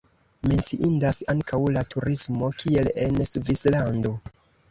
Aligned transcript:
Menciindas 0.51 1.19
ankaŭ 1.33 1.59
la 1.75 1.83
turismo, 1.91 2.49
kiel 2.63 2.91
en 3.05 3.23
Svislando. 3.35 4.15